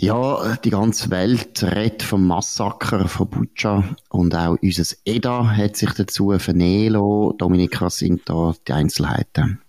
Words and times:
Ja, 0.00 0.54
die 0.62 0.70
ganze 0.70 1.10
Welt 1.10 1.60
redet 1.60 2.04
vom 2.04 2.24
Massaker 2.24 3.08
von 3.08 3.28
Butscha 3.28 3.82
und 4.10 4.32
auch 4.32 4.56
unser 4.62 4.96
EDA 5.04 5.56
hat 5.56 5.76
sich 5.76 5.90
dazu 5.90 6.38
vernehmen 6.38 7.36
Dominik, 7.36 7.80
was 7.80 7.98
sind 7.98 8.22
da 8.26 8.54
die 8.68 8.72
Einzelheiten? 8.74 9.60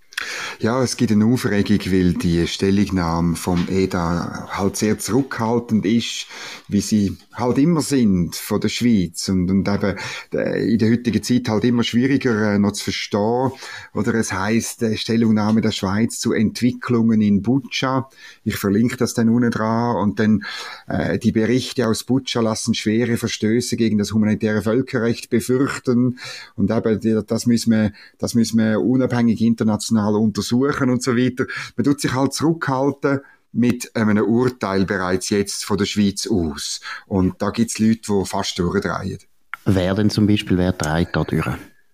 Ja, 0.59 0.83
es 0.83 0.97
gibt 0.97 1.11
eine 1.11 1.25
Aufregung, 1.25 1.79
weil 1.91 2.13
die 2.13 2.47
Stellungnahme 2.47 3.35
vom 3.35 3.67
EDA 3.69 4.49
halt 4.51 4.75
sehr 4.75 4.99
zurückhaltend 4.99 5.85
ist, 5.85 6.27
wie 6.67 6.81
sie 6.81 7.17
halt 7.33 7.57
immer 7.57 7.81
sind 7.81 8.35
von 8.35 8.59
der 8.59 8.69
Schweiz 8.69 9.29
und, 9.29 9.49
und 9.49 9.67
eben 9.67 9.95
äh, 10.33 10.73
in 10.73 10.77
der 10.79 10.91
heutigen 10.91 11.23
Zeit 11.23 11.47
halt 11.47 11.63
immer 11.63 11.83
schwieriger 11.83 12.53
äh, 12.53 12.59
noch 12.59 12.73
zu 12.73 12.85
verstehen. 12.85 13.51
Oder 13.93 14.13
es 14.15 14.33
heißt 14.33 14.83
äh, 14.83 14.97
Stellungnahme 14.97 15.61
der 15.61 15.71
Schweiz 15.71 16.19
zu 16.19 16.33
Entwicklungen 16.33 17.21
in 17.21 17.41
Butscha. 17.41 18.09
Ich 18.43 18.57
verlinke 18.57 18.97
das 18.97 19.13
dann 19.13 19.29
unten 19.29 19.51
dran 19.51 19.95
und 19.95 20.19
dann 20.19 20.43
äh, 20.87 21.17
die 21.17 21.31
Berichte 21.31 21.87
aus 21.87 22.03
Butscha 22.03 22.41
lassen 22.41 22.73
schwere 22.73 23.17
Verstöße 23.17 23.77
gegen 23.77 23.97
das 23.97 24.13
humanitäre 24.13 24.61
Völkerrecht 24.61 25.29
befürchten 25.29 26.19
und 26.55 26.71
eben 26.71 27.25
das 27.25 27.45
müssen 27.45 27.71
wir, 27.71 27.91
das 28.17 28.33
müssen 28.35 28.59
wir 28.59 28.81
unabhängig 28.81 29.41
international 29.41 30.15
untersuchen 30.19 30.89
und 30.89 31.03
so 31.03 31.15
weiter. 31.15 31.45
Man 31.75 31.83
tut 31.83 32.01
sich 32.01 32.13
halt 32.13 32.33
zurückhalten 32.33 33.21
mit 33.51 33.95
einem 33.95 34.23
Urteil 34.23 34.85
bereits 34.85 35.29
jetzt 35.29 35.65
von 35.65 35.77
der 35.77 35.85
Schweiz 35.85 36.27
aus. 36.27 36.81
Und 37.07 37.41
da 37.41 37.49
gibt's 37.49 37.79
Leute, 37.79 38.01
die 38.07 38.25
fast 38.25 38.59
durchdrehen. 38.59 39.19
Wer 39.65 39.95
denn 39.95 40.09
zum 40.09 40.27
Beispiel, 40.27 40.57
wer 40.57 40.71
dreht 40.71 41.09
da 41.13 41.23
durch? 41.23 41.47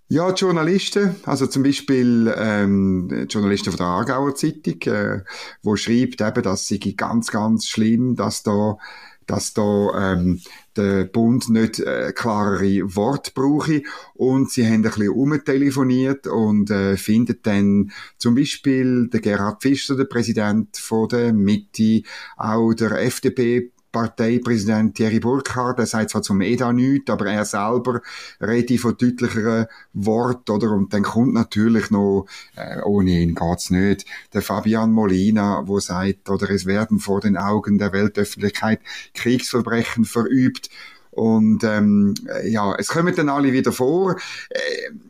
Ja, 0.07 0.31
die 0.31 0.39
Journalisten, 0.39 1.15
also 1.25 1.47
zum 1.47 1.63
Beispiel 1.63 2.31
ähm, 2.37 3.25
Journalisten 3.27 3.71
von 3.71 3.77
der 3.77 3.87
Aargauer 3.87 4.35
Zeitung, 4.35 4.81
äh, 4.83 5.23
wo 5.63 5.75
schreibt 5.75 6.21
eben, 6.21 6.43
dass 6.43 6.67
sie 6.67 6.79
ganz, 6.95 7.31
ganz 7.31 7.65
schlimm, 7.65 8.15
dass 8.15 8.43
da 8.43 8.77
dass 9.27 9.53
da 9.53 10.13
ähm, 10.13 10.41
der 10.77 11.05
Bund 11.05 11.49
nicht 11.49 11.79
äh, 11.79 12.11
klarere 12.13 12.95
Worte 12.95 13.31
brauche. 13.33 13.83
Und 14.13 14.51
sie 14.51 14.65
haben 14.65 14.75
ein 14.75 14.81
bisschen 14.83 15.09
umtelefoniert 15.09 16.27
und 16.27 16.69
äh, 16.69 16.97
finden 16.97 17.39
dann 17.43 17.91
zum 18.17 18.35
Beispiel 18.35 19.07
der 19.07 19.21
Gerhard 19.21 19.61
Fischer, 19.61 19.95
der 19.95 20.05
Präsident 20.05 20.77
von 20.77 21.07
der 21.09 21.33
Mitte, 21.33 22.01
auch 22.37 22.73
der 22.73 23.01
FDP 23.01 23.71
Parteipräsident 23.95 24.93
Thierry 24.95 25.21
Burkhardt, 25.21 25.79
der 25.79 25.85
sagt 25.85 26.09
zwar 26.09 26.21
zum 26.21 26.41
EDA 26.41 26.73
nichts, 26.73 27.09
aber 27.09 27.27
er 27.27 27.45
selber 27.45 28.01
redet 28.41 28.81
von 28.81 28.97
deutlicheren 28.97 29.67
Wort, 29.93 30.49
oder? 30.49 30.71
Und 30.71 30.93
dann 30.93 31.03
kommt 31.03 31.33
natürlich 31.33 31.91
noch, 31.91 32.25
äh, 32.57 32.81
ohne 32.81 33.11
ihn 33.11 33.35
geht's 33.35 33.69
nicht, 33.69 34.05
der 34.33 34.41
Fabian 34.41 34.91
Molina, 34.91 35.63
wo 35.65 35.79
sagt, 35.79 36.29
oder 36.29 36.49
es 36.49 36.65
werden 36.65 36.99
vor 36.99 37.21
den 37.21 37.37
Augen 37.37 37.77
der 37.77 37.93
Weltöffentlichkeit 37.93 38.81
Kriegsverbrechen 39.13 40.03
verübt. 40.03 40.69
Und 41.15 41.63
ähm, 41.63 42.13
ja, 42.43 42.75
es 42.75 42.89
kommen 42.89 43.15
dann 43.15 43.29
alle 43.29 43.53
wieder 43.53 43.71
vor. 43.71 44.17
Äh, 44.49 44.59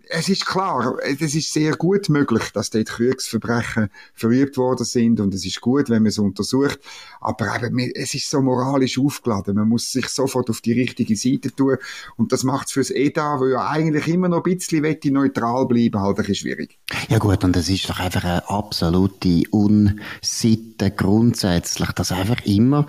es 0.07 0.29
ist 0.29 0.45
klar, 0.45 0.97
es 1.03 1.33
ist 1.33 1.51
sehr 1.51 1.75
gut 1.75 2.09
möglich, 2.09 2.51
dass 2.53 2.69
dort 2.69 2.89
Kriegsverbrechen 2.89 3.89
verübt 4.13 4.55
worden 4.57 4.85
sind 4.85 5.19
und 5.19 5.33
es 5.33 5.45
ist 5.45 5.61
gut, 5.61 5.89
wenn 5.89 6.03
man 6.03 6.09
es 6.09 6.19
untersucht. 6.19 6.79
Aber 7.21 7.55
eben, 7.55 7.79
es 7.79 8.13
ist 8.13 8.29
so 8.29 8.39
moralisch 8.41 8.99
aufgeladen. 8.99 9.55
Man 9.55 9.67
muss 9.67 9.91
sich 9.91 10.07
sofort 10.09 10.51
auf 10.51 10.61
die 10.61 10.73
richtige 10.73 11.15
Seite 11.15 11.53
tun 11.53 11.77
und 12.17 12.31
das 12.31 12.43
macht 12.43 12.67
es 12.67 12.73
fürs 12.73 12.91
EDA, 12.91 13.39
wo 13.39 13.47
ja 13.47 13.67
eigentlich 13.67 14.07
immer 14.07 14.29
noch 14.29 14.45
ein 14.45 14.57
bisschen 14.57 14.83
neutral 15.11 15.65
bleiben, 15.65 15.99
halt 15.99 16.17
ein 16.17 16.25
bisschen 16.25 16.35
schwierig. 16.35 16.77
Ja 17.09 17.17
gut, 17.17 17.43
und 17.43 17.55
das 17.55 17.67
ist 17.67 17.89
doch 17.89 17.99
einfach 17.99 18.23
eine 18.23 18.47
absolute 18.47 19.41
Unsitte 19.49 20.91
grundsätzlich, 20.91 21.91
dass 21.93 22.11
einfach 22.11 22.45
immer 22.45 22.85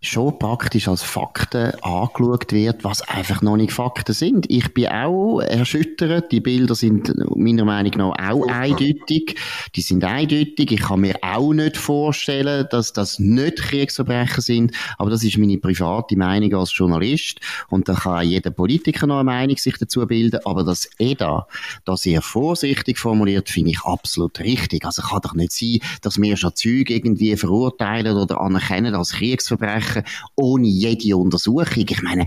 schon 0.00 0.38
praktisch 0.38 0.86
als 0.86 1.02
Fakten 1.02 1.72
angeschaut 1.82 2.52
wird, 2.52 2.84
was 2.84 3.02
einfach 3.08 3.42
noch 3.42 3.56
nicht 3.56 3.72
Fakten 3.72 4.14
sind. 4.14 4.46
Ich 4.48 4.72
bin 4.72 4.86
auch 4.86 5.40
erschüttert. 5.40 6.30
Die 6.30 6.40
Bilder 6.40 6.76
sind 6.76 7.12
meiner 7.34 7.64
Meinung 7.64 7.92
nach 7.96 8.30
auch 8.30 8.46
eindeutig. 8.46 9.36
Die 9.74 9.80
sind 9.80 10.04
eindeutig. 10.04 10.70
Ich 10.70 10.80
kann 10.82 11.00
mir 11.00 11.16
auch 11.22 11.52
nicht 11.52 11.76
vorstellen, 11.76 12.66
dass 12.70 12.92
das 12.92 13.18
nicht 13.18 13.56
Kriegsverbrechen 13.56 14.40
sind. 14.40 14.72
Aber 14.98 15.10
das 15.10 15.24
ist 15.24 15.36
meine 15.36 15.58
private 15.58 16.16
Meinung 16.16 16.54
als 16.54 16.76
Journalist. 16.76 17.40
Und 17.68 17.88
da 17.88 17.94
kann 17.94 18.28
jeder 18.28 18.50
Politiker 18.50 19.08
noch 19.08 19.16
eine 19.16 19.24
Meinung 19.24 19.56
sich 19.56 19.78
dazu 19.78 20.06
bilden. 20.06 20.38
Aber 20.44 20.62
das 20.62 20.88
EDA, 20.98 21.48
das 21.84 22.02
sehr 22.02 22.22
vorsichtig 22.22 22.98
formuliert, 22.98 23.48
finde 23.48 23.70
ich 23.70 23.80
absolut 23.82 24.38
richtig. 24.38 24.84
Also 24.84 25.02
kann 25.02 25.22
doch 25.22 25.34
nicht 25.34 25.50
sein, 25.50 25.80
dass 26.02 26.20
wir 26.20 26.36
schon 26.36 26.54
Züge 26.54 26.94
irgendwie 26.94 27.36
verurteilen 27.36 28.16
oder 28.16 28.40
anerkennen 28.40 28.94
als 28.94 29.14
Kriegsverbrechen 29.14 29.87
machen, 29.88 30.04
ohne 30.36 30.66
jede 30.66 31.16
Untersuchung. 31.16 31.86
Ich 31.88 32.02
meine, 32.02 32.26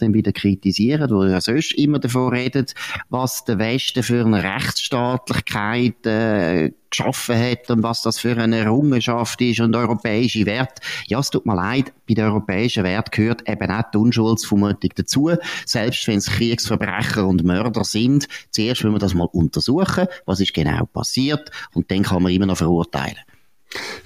dann 0.00 0.14
wieder 0.14 0.32
kritisieren, 0.32 1.10
wo 1.10 1.24
ja 1.24 1.40
sonst 1.40 1.74
immer 1.74 1.98
davon 1.98 2.32
redet, 2.32 2.74
was 3.08 3.44
der 3.44 3.58
Westen 3.58 4.02
für 4.02 4.24
eine 4.24 4.42
Rechtsstaatlichkeit 4.42 6.06
äh, 6.06 6.72
geschaffen 6.88 7.38
hat 7.38 7.70
und 7.70 7.82
was 7.82 8.02
das 8.02 8.18
für 8.18 8.36
eine 8.36 8.58
Errungenschaft 8.60 9.40
ist 9.40 9.60
und 9.60 9.76
europäische 9.76 10.46
Wert. 10.46 10.80
Ja, 11.06 11.20
es 11.20 11.30
tut 11.30 11.46
mir 11.46 11.54
leid, 11.54 11.92
bei 12.08 12.14
den 12.14 12.24
europäischen 12.24 12.82
Wert 12.82 13.12
gehört 13.12 13.48
eben 13.48 13.70
auch 13.70 13.90
die 13.92 13.98
Unschuldsvermutung 13.98 14.90
dazu, 14.96 15.30
selbst 15.66 16.06
wenn 16.08 16.18
es 16.18 16.26
Kriegsverbrecher 16.26 17.26
und 17.26 17.44
Mörder 17.44 17.84
sind. 17.84 18.26
Zuerst 18.50 18.82
will 18.82 18.90
man 18.90 19.00
das 19.00 19.14
mal 19.14 19.28
untersuchen, 19.30 20.06
was 20.24 20.40
ist 20.40 20.54
genau 20.54 20.86
passiert 20.86 21.50
und 21.74 21.90
dann 21.90 22.02
kann 22.02 22.22
man 22.22 22.32
immer 22.32 22.46
noch 22.46 22.56
verurteilen. 22.56 23.18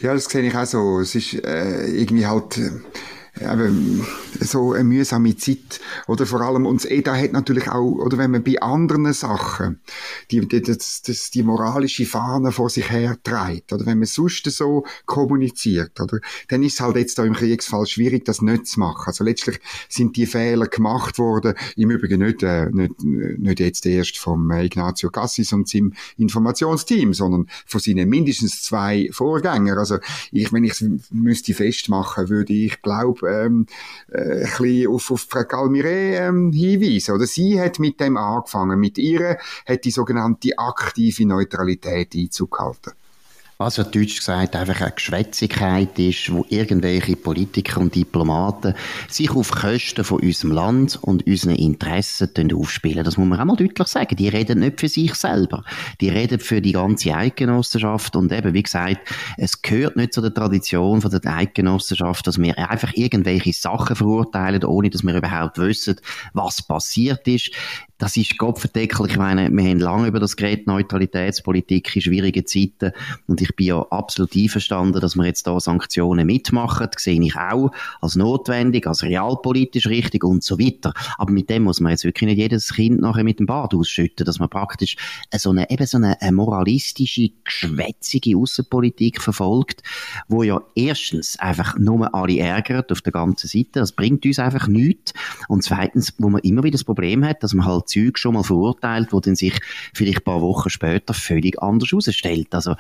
Ja, 0.01 0.15
das 0.15 0.25
sehe 0.25 0.43
ich 0.43 0.55
auch 0.55 0.67
so. 0.67 1.01
Es 1.01 1.15
ist 1.15 1.35
äh, 1.45 1.87
irgendwie 1.87 2.27
halt... 2.27 2.61
Äh 3.41 3.55
eben, 3.55 4.07
so 4.41 4.73
eine 4.73 4.85
mühsame 4.85 5.37
Zeit. 5.37 5.81
Oder 6.07 6.27
vor 6.27 6.41
allem, 6.41 6.67
und 6.67 6.83
das 6.83 6.91
EDA 6.91 7.15
hat 7.17 7.33
natürlich 7.33 7.69
auch, 7.69 7.83
oder 7.83 8.19
wenn 8.19 8.31
man 8.31 8.43
bei 8.43 8.61
anderen 8.61 9.13
Sachen 9.13 9.81
die, 10.31 10.47
die, 10.47 10.63
das, 10.63 11.03
das, 11.03 11.31
die 11.31 11.43
moralische 11.43 12.07
Fahne 12.07 12.53
vor 12.53 12.71
sich 12.71 12.91
her 12.91 13.17
trägt, 13.23 13.73
oder 13.73 13.87
wenn 13.87 13.99
man 13.99 14.07
sonst 14.07 14.51
so 14.51 14.85
kommuniziert, 15.07 16.01
oder, 16.01 16.19
dann 16.49 16.63
ist 16.63 16.75
es 16.75 16.81
halt 16.81 16.97
jetzt 16.97 17.19
da 17.19 17.25
im 17.25 17.35
Kriegsfall 17.35 17.87
schwierig, 17.87 18.25
das 18.25 18.43
nicht 18.43 18.67
zu 18.67 18.81
machen. 18.81 19.05
Also 19.07 19.25
letztlich 19.25 19.61
sind 19.89 20.17
die 20.17 20.27
Fehler 20.27 20.67
gemacht 20.67 21.19
worden, 21.19 21.55
im 21.77 21.91
Übrigen 21.91 22.21
nicht, 22.21 22.43
äh, 22.43 22.71
nicht, 22.71 23.03
nicht 23.03 23.61
jetzt 23.61 23.87
erst 23.87 24.19
vom 24.19 24.51
Ignazio 24.51 25.11
Cassis 25.11 25.53
und 25.53 25.69
seinem 25.69 25.95
Informationsteam, 26.17 27.15
sondern 27.15 27.49
von 27.67 27.81
seinen 27.81 28.09
mindestens 28.09 28.63
zwei 28.63 29.09
Vorgängern. 29.13 29.79
Also 29.79 29.99
ich, 30.33 30.53
wenn 30.53 30.65
ich 30.65 30.73
es 30.73 30.85
müsste 31.11 31.55
festmachen, 31.55 32.29
würde 32.29 32.53
ich 32.53 32.83
glauben, 32.83 33.24
ähm, 33.27 33.67
äh, 34.13 34.87
auf, 34.87 35.11
auf 35.11 35.27
Frau 35.29 35.45
Galmire 35.45 35.89
ähm, 35.89 36.53
hinweisen. 36.53 37.15
Oder 37.15 37.27
sie 37.27 37.61
hat 37.61 37.79
mit 37.79 38.01
dem 38.01 38.17
angefangen. 38.17 38.79
Mit 38.79 38.99
ihr 38.99 39.39
hat 39.67 39.85
die 39.85 39.91
sogenannte 39.91 40.59
aktive 40.59 41.27
Neutralität 41.27 42.15
Einzug 42.15 42.57
gehalten 42.57 42.93
was 43.59 43.77
ja 43.77 43.85
deutsch 43.85 44.19
gesagt 44.19 44.57
einfach 44.57 44.81
eine 44.81 44.91
Geschwätzigkeit 44.91 45.97
ist, 45.99 46.33
wo 46.33 46.45
irgendwelche 46.49 47.15
Politiker 47.15 47.81
und 47.81 47.95
Diplomaten 47.95 48.75
sich 49.09 49.31
auf 49.31 49.53
Kosten 49.53 50.05
von 50.05 50.21
unserem 50.21 50.53
Land 50.53 50.99
und 51.03 51.27
unseren 51.27 51.55
Interessen 51.55 52.53
aufspielen. 52.53 53.05
Das 53.05 53.17
muss 53.17 53.29
man 53.29 53.39
auch 53.39 53.45
mal 53.45 53.57
deutlich 53.57 53.89
sagen. 53.89 54.17
Die 54.17 54.29
reden 54.29 54.61
nicht 54.61 54.81
für 54.81 54.89
sich 54.89 55.15
selber. 55.15 55.63
Die 56.01 56.09
reden 56.09 56.41
für 56.41 56.61
die 56.61 56.73
ganze 56.73 57.15
Eidgenossenschaft 57.15 58.17
und 58.17 58.33
eben, 58.33 58.55
wie 58.55 58.63
gesagt, 58.63 58.99
es 59.37 59.63
gehört 59.63 59.97
nicht 59.97 60.15
zu 60.15 60.21
der 60.21 60.35
Tradition 60.35 61.01
von 61.01 61.11
der 61.11 61.25
Eidgenossenschaft, 61.25 62.27
dass 62.27 62.39
wir 62.39 62.59
einfach 62.59 62.93
irgendwelche 62.95 63.53
Sachen 63.53 63.95
verurteilen, 63.95 64.65
ohne 64.65 64.91
dass 64.91 65.05
wir 65.05 65.15
überhaupt 65.15 65.59
wissen, 65.59 65.97
was 66.33 66.61
passiert 66.63 67.27
ist 67.29 67.53
das 68.05 68.19
ist 68.19 68.37
Kopfverdeckel. 68.37 69.07
Ich 69.07 69.17
meine, 69.17 69.51
wir 69.51 69.65
haben 69.65 69.79
lange 69.79 70.09
über 70.09 70.21
das 70.21 70.37
Gerät 70.37 70.67
Neutralitätspolitik 70.67 71.97
in 71.97 72.03
schwierigen 72.03 72.47
Zeiten 72.47 72.93
und 73.27 73.41
ich 73.41 73.57
bin 73.57 73.69
ja 73.69 73.81
absolut 73.81 74.37
einverstanden, 74.37 75.01
dass 75.01 75.17
wir 75.17 75.25
jetzt 75.25 75.47
da 75.47 75.59
Sanktionen 75.59 76.27
mitmachen. 76.27 76.87
Das 76.93 77.03
sehe 77.03 77.19
ich 77.19 77.35
auch 77.35 77.71
als 78.03 78.15
notwendig, 78.15 78.87
als 78.87 79.05
realpolitisch 79.05 79.87
richtig 79.87 80.23
und 80.23 80.45
so 80.45 80.59
weiter. 80.59 80.93
Aber 81.17 81.33
mit 81.33 81.49
dem 81.49 81.63
muss 81.63 81.81
man 81.81 81.93
jetzt 81.93 82.05
wirklich 82.05 82.29
nicht 82.29 82.37
jedes 82.37 82.75
Kind 82.75 83.01
nachher 83.01 83.25
mit 83.25 83.39
dem 83.39 83.47
Bad 83.47 83.73
ausschütten, 83.73 84.27
dass 84.27 84.39
man 84.39 84.51
praktisch 84.51 84.97
so 85.35 85.49
eine, 85.49 85.71
eben 85.71 85.87
so 85.87 85.97
eine, 85.97 86.21
eine 86.21 86.33
moralistische, 86.33 87.31
geschwätzige 87.43 88.37
Außenpolitik 88.37 89.23
verfolgt, 89.23 89.83
wo 90.29 90.43
ja 90.43 90.61
erstens 90.75 91.39
einfach 91.39 91.79
nur 91.79 92.15
alle 92.15 92.39
ärgert 92.39 92.93
auf 92.93 93.01
der 93.01 93.15
ganzen 93.15 93.49
Seite. 93.49 93.81
Das 93.81 93.93
bringt 93.93 94.27
uns 94.27 94.39
einfach 94.39 94.69
nichts. 94.69 95.15
Und 95.49 95.65
zweitens, 95.65 96.13
wo 96.19 96.29
man 96.29 96.43
immer 96.43 96.65
wieder 96.65 96.73
das 96.73 96.85
Problem 96.85 97.25
hat, 97.25 97.43
dass 97.43 97.55
man 97.55 97.65
halt 97.65 97.94
Zeug 97.95 98.19
schon 98.19 98.35
mal 98.35 98.43
verurteilt, 98.43 99.13
wo 99.13 99.21
dann 99.21 99.37
sich 99.37 99.59
vielleicht 99.95 100.19
ein 100.19 100.25
paar 100.25 100.41
Wochen 100.41 100.71
später 100.71 101.15
völlig 101.15 101.63
anders 101.63 101.91
herausstellt. 101.91 102.55
Also 102.55 102.75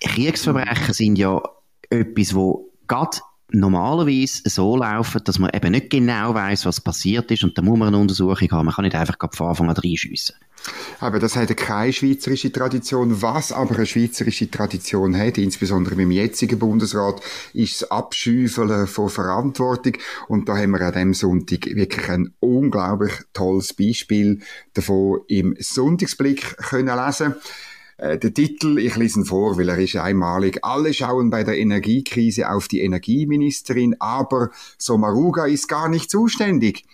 Kriegsverbrechen 0.00 0.94
sind 0.94 1.16
ja 1.16 1.42
etwas, 1.90 2.34
wo 2.34 2.70
gerade 2.86 3.18
normalerweise 3.50 4.42
so 4.44 4.76
laufen, 4.76 5.22
dass 5.24 5.38
man 5.38 5.50
eben 5.54 5.72
nicht 5.72 5.90
genau 5.90 6.34
weiß, 6.34 6.66
was 6.66 6.80
passiert 6.80 7.30
ist 7.30 7.44
und 7.44 7.56
da 7.56 7.62
muss 7.62 7.78
man 7.78 7.88
eine 7.88 7.98
Untersuchung 7.98 8.50
haben. 8.50 8.66
Man 8.66 8.74
kann 8.74 8.84
nicht 8.84 8.94
einfach 8.94 9.16
von 9.32 9.48
Anfang 9.48 9.70
an 9.70 9.76
reinschiessen. 9.76 10.36
Aber 11.00 11.18
das 11.18 11.36
hat 11.36 11.56
keine 11.56 11.92
schweizerische 11.92 12.52
Tradition. 12.52 13.22
Was 13.22 13.52
aber 13.52 13.76
eine 13.76 13.86
schweizerische 13.86 14.50
Tradition 14.50 15.16
hat, 15.16 15.38
insbesondere 15.38 15.94
mit 15.94 16.04
dem 16.04 16.10
jetzigen 16.10 16.58
Bundesrat, 16.58 17.20
ist 17.54 17.82
das 17.82 17.90
Abschüfeln 17.90 18.86
von 18.86 19.08
Verantwortung. 19.08 19.94
Und 20.26 20.48
da 20.48 20.56
haben 20.56 20.72
wir 20.72 20.80
an 20.80 20.92
diesem 20.92 21.14
Sonntag 21.14 21.66
wirklich 21.66 22.08
ein 22.08 22.34
unglaublich 22.40 23.12
tolles 23.32 23.74
Beispiel 23.74 24.40
davon 24.74 25.20
im 25.28 25.54
Sonntagsblick 25.58 26.56
können 26.58 26.96
lesen 26.96 27.34
äh, 27.98 28.16
der 28.16 28.32
Titel, 28.32 28.78
ich 28.78 28.96
lese 28.96 29.20
ihn 29.20 29.24
vor, 29.24 29.58
weil 29.58 29.68
er 29.68 29.78
ist 29.78 29.96
einmalig. 29.96 30.60
Alle 30.62 30.94
schauen 30.94 31.30
bei 31.30 31.42
der 31.42 31.58
Energiekrise 31.58 32.50
auf 32.50 32.68
die 32.68 32.80
Energieministerin, 32.80 33.96
aber 33.98 34.50
Somaruga 34.78 35.46
ist 35.46 35.68
gar 35.68 35.88
nicht 35.88 36.08
zuständig. 36.10 36.84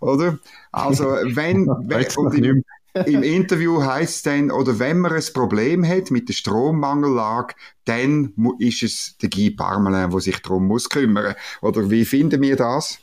Oder? 0.00 0.38
Also, 0.72 1.04
wenn, 1.04 1.66
wenn 1.86 2.44
im, 2.44 2.64
im 3.06 3.22
Interview 3.22 3.82
heißt 3.82 4.26
dann, 4.26 4.50
oder 4.50 4.78
wenn 4.78 5.00
man 5.00 5.12
ein 5.12 5.22
Problem 5.32 5.86
hat 5.86 6.10
mit 6.10 6.28
der 6.28 6.34
Strommangellage, 6.34 7.54
dann 7.84 8.32
ist 8.58 8.82
es 8.82 9.18
der 9.18 9.30
Guy 9.30 9.50
Parmelin, 9.50 10.10
der 10.10 10.20
sich 10.20 10.40
darum 10.40 10.66
muss 10.66 10.88
kümmern. 10.88 11.34
Oder 11.60 11.90
wie 11.90 12.04
finden 12.04 12.40
wir 12.40 12.56
das? 12.56 12.98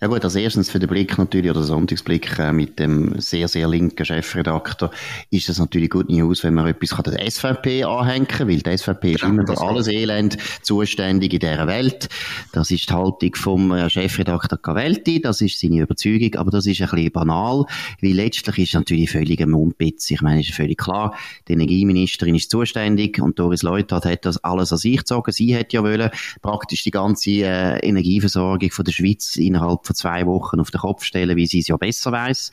Ja 0.00 0.08
gut, 0.08 0.24
als 0.24 0.34
erstens 0.34 0.70
für 0.70 0.78
den 0.78 0.88
Blick 0.88 1.18
natürlich, 1.18 1.50
oder 1.50 1.60
den 1.60 1.66
Sonntagsblick 1.66 2.38
äh, 2.38 2.52
mit 2.52 2.78
dem 2.78 3.20
sehr, 3.20 3.48
sehr 3.48 3.68
linken 3.68 4.04
Chefredakteur, 4.04 4.90
ist 5.30 5.48
das 5.48 5.58
natürlich 5.58 5.90
gut 5.90 6.08
News, 6.08 6.42
wenn 6.44 6.54
man 6.54 6.66
etwas 6.66 6.90
kann 6.90 7.04
der 7.04 7.30
SVP 7.30 7.84
anhängen 7.84 8.26
kann, 8.26 8.48
weil 8.48 8.60
die 8.60 8.76
SVP 8.76 9.12
ist 9.12 9.22
immer 9.22 9.46
für 9.46 9.60
alles 9.60 9.88
Elend 9.88 10.38
zuständig 10.62 11.32
in 11.32 11.40
dieser 11.40 11.66
Welt. 11.66 12.08
Das 12.52 12.70
ist 12.70 12.88
die 12.88 12.94
Haltung 12.94 13.34
vom 13.34 13.72
äh, 13.72 13.90
Chefredakteur 13.90 14.58
Cavelti, 14.58 15.20
das 15.20 15.40
ist 15.40 15.60
seine 15.60 15.80
Überzeugung, 15.80 16.34
aber 16.36 16.50
das 16.50 16.66
ist 16.66 16.80
ein 16.80 16.88
bisschen 16.90 17.12
banal, 17.12 17.64
weil 18.00 18.12
letztlich 18.12 18.58
ist 18.58 18.74
natürlich 18.74 19.10
völlig 19.10 19.40
ein 19.40 19.50
Mundbitz. 19.50 20.10
Ich 20.10 20.22
meine, 20.22 20.40
ist 20.40 20.52
völlig 20.52 20.78
klar, 20.78 21.16
die 21.48 21.52
Energieministerin 21.52 22.34
ist 22.34 22.50
zuständig 22.50 23.20
und 23.20 23.38
Doris 23.38 23.62
Leuthard 23.62 24.04
hat 24.06 24.24
das 24.24 24.42
alles 24.44 24.72
an 24.72 24.78
sich 24.78 24.98
gezogen. 24.98 25.32
Sie 25.32 25.56
hat 25.56 25.72
ja 25.72 25.82
wollen 25.82 26.10
praktisch 26.42 26.82
die 26.84 26.90
ganze 26.90 27.30
äh, 27.30 27.78
Energieversorgung 27.86 28.70
von 28.70 28.84
der 28.84 28.92
Schweiz 28.92 29.36
innerhalb 29.36 29.69
innerhalb 29.70 29.86
von 29.86 29.96
zwei 29.96 30.26
Wochen 30.26 30.60
auf 30.60 30.70
den 30.70 30.80
Kopf 30.80 31.04
stellen, 31.04 31.36
wie 31.36 31.46
sie 31.46 31.60
es 31.60 31.68
ja 31.68 31.76
besser 31.76 32.12
weiß. 32.12 32.52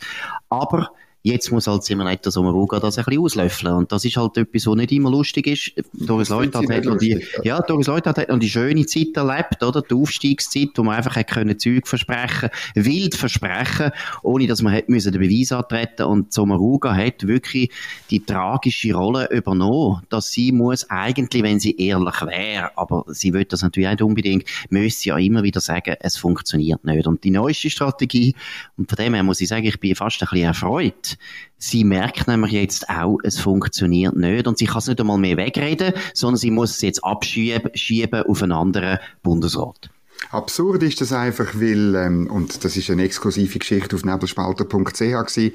Aber 0.49 0.91
Jetzt 1.27 1.51
muss 1.51 1.67
halt 1.67 1.83
Simonetta 1.83 2.31
Sommaruga 2.31 2.79
das 2.79 2.97
ein 2.97 3.03
bisschen 3.03 3.21
auslöffeln. 3.21 3.73
Und 3.73 3.91
das 3.91 4.05
ist 4.05 4.15
halt 4.15 4.37
etwas, 4.37 4.65
was 4.65 4.75
nicht 4.75 4.93
immer 4.93 5.11
lustig 5.11 5.47
ist. 5.47 5.73
Doris 5.91 6.29
Leuthard 6.29 6.69
hat 6.69 6.85
noch 6.85 6.97
die, 6.97 7.21
ja, 7.43 7.59
Doris 7.59 7.87
Leuthard 7.87 8.17
hat 8.17 8.29
noch 8.29 8.39
die 8.39 8.49
schöne 8.49 8.85
Zeit 8.85 9.09
erlebt, 9.13 9.61
oder? 9.61 9.81
Die 9.81 9.93
Aufstiegszeit, 9.93 10.69
wo 10.75 10.83
man 10.83 10.95
einfach 10.95 11.17
hat 11.17 11.27
können 11.27 11.59
Zeug 11.59 11.85
versprechen, 11.85 12.49
wild 12.75 13.15
versprechen, 13.15 13.91
ohne 14.23 14.47
dass 14.47 14.61
man 14.61 14.71
hätte 14.71 14.89
müssen 14.89 15.11
den 15.11 15.19
Beweis 15.19 15.51
antreten. 15.51 16.03
Und 16.03 16.31
Sommaruga 16.31 16.95
hat 16.95 17.27
wirklich 17.27 17.71
die 18.09 18.25
tragische 18.25 18.93
Rolle 18.93 19.29
übernommen, 19.29 20.03
dass 20.07 20.31
sie 20.31 20.53
muss 20.53 20.89
eigentlich, 20.89 21.43
wenn 21.43 21.59
sie 21.59 21.75
ehrlich 21.75 22.21
wäre, 22.21 22.71
aber 22.77 23.03
sie 23.09 23.33
will 23.33 23.43
das 23.43 23.63
natürlich 23.63 23.89
nicht 23.89 24.01
unbedingt, 24.01 24.45
müsste 24.69 25.09
ja 25.09 25.17
immer 25.17 25.43
wieder 25.43 25.59
sagen, 25.59 25.95
es 25.99 26.15
funktioniert 26.15 26.85
nicht. 26.85 27.05
Und 27.05 27.25
die 27.25 27.31
neueste 27.31 27.69
Strategie, 27.69 28.33
und 28.77 28.89
von 28.89 28.95
dem 28.95 29.13
her 29.13 29.23
muss 29.23 29.41
ich 29.41 29.49
sagen, 29.49 29.65
ich 29.65 29.79
bin 29.81 29.93
fast 29.93 30.21
ein 30.21 30.27
bisschen 30.29 30.47
erfreut, 30.47 31.16
Sie 31.57 31.83
merkt 31.83 32.27
nämlich 32.27 32.51
jetzt 32.51 32.89
auch, 32.89 33.17
es 33.23 33.39
funktioniert 33.39 34.15
nicht 34.15 34.47
und 34.47 34.57
sie 34.57 34.65
kann 34.65 34.79
es 34.79 34.87
nicht 34.87 34.99
einmal 34.99 35.17
mehr 35.17 35.37
wegreden, 35.37 35.93
sondern 36.13 36.37
sie 36.37 36.51
muss 36.51 36.71
es 36.71 36.81
jetzt 36.81 37.03
abschieben 37.03 38.23
auf 38.23 38.43
einen 38.43 38.51
anderen 38.51 38.99
Bundesrat. 39.23 39.89
Absurd 40.31 40.83
ist 40.83 40.99
das 40.99 41.13
einfach, 41.13 41.53
weil, 41.55 41.95
ähm, 41.95 42.27
und 42.29 42.65
das 42.65 42.75
ist 42.75 42.89
eine 42.89 43.03
exklusive 43.03 43.59
Geschichte 43.59 43.95
auf 43.95 44.03
nebelspalter.ch 44.03 45.51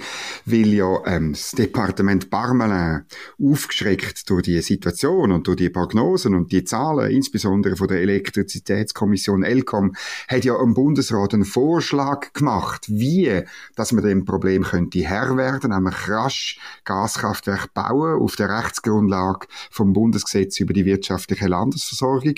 weil 0.47 0.69
ja 0.73 1.03
ähm, 1.07 1.33
das 1.33 1.51
Departement 1.51 2.31
Parmelin 2.31 3.05
aufgeschreckt 3.41 4.31
durch 4.31 4.45
die 4.45 4.63
Situation 4.63 5.33
und 5.33 5.47
durch 5.47 5.59
die 5.59 5.69
Prognosen 5.69 6.35
und 6.35 6.53
die 6.53 6.65
Zahlen, 6.65 7.11
insbesondere 7.11 7.77
von 7.77 7.89
der 7.89 8.01
Elektrizitätskommission 8.01 9.43
ELCOM, 9.43 9.95
hat 10.29 10.45
ja 10.45 10.59
im 10.61 10.75
Bundesrat 10.75 11.35
einen 11.35 11.45
Vorschlag 11.45 12.33
gemacht, 12.33 12.87
wie, 12.89 13.43
dass 13.77 13.93
man 13.93 14.05
dem 14.05 14.25
Problem 14.25 14.63
könnte 14.63 15.01
Herr 15.01 15.37
werden, 15.37 15.71
nämlich 15.71 16.09
rasch 16.09 16.59
Gaskraftwerk 16.85 17.75
bauen 17.75 18.21
auf 18.21 18.37
der 18.37 18.49
Rechtsgrundlage 18.49 19.47
vom 19.71 19.93
Bundesgesetz 19.93 20.61
über 20.61 20.73
die 20.73 20.87
wirtschaftliche 20.87 21.47
Landesversorgung. 21.47 22.37